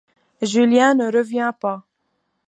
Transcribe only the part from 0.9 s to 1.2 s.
ne